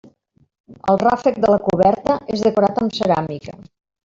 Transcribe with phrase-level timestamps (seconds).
[0.93, 3.59] El ràfec de la coberta és decorat amb ceràmica.